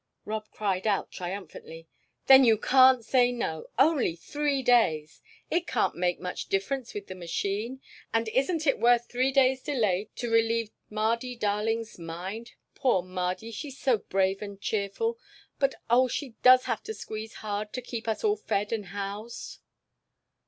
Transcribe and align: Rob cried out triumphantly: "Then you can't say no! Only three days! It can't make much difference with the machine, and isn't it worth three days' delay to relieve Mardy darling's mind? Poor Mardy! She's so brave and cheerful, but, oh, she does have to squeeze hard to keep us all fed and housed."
Rob 0.25 0.49
cried 0.49 0.87
out 0.87 1.11
triumphantly: 1.11 1.87
"Then 2.25 2.43
you 2.43 2.57
can't 2.57 3.05
say 3.05 3.31
no! 3.31 3.67
Only 3.77 4.15
three 4.15 4.63
days! 4.63 5.21
It 5.51 5.67
can't 5.67 5.93
make 5.95 6.19
much 6.19 6.47
difference 6.49 6.95
with 6.95 7.05
the 7.05 7.13
machine, 7.13 7.81
and 8.11 8.27
isn't 8.29 8.65
it 8.65 8.79
worth 8.79 9.07
three 9.11 9.31
days' 9.31 9.61
delay 9.61 10.09
to 10.15 10.27
relieve 10.31 10.71
Mardy 10.89 11.35
darling's 11.39 11.99
mind? 11.99 12.53
Poor 12.73 13.03
Mardy! 13.03 13.51
She's 13.53 13.77
so 13.77 13.99
brave 13.99 14.41
and 14.41 14.59
cheerful, 14.59 15.19
but, 15.59 15.75
oh, 15.87 16.07
she 16.07 16.29
does 16.41 16.65
have 16.65 16.81
to 16.85 16.95
squeeze 16.95 17.35
hard 17.45 17.71
to 17.73 17.81
keep 17.83 18.07
us 18.07 18.23
all 18.23 18.37
fed 18.37 18.71
and 18.73 18.87
housed." 18.87 19.59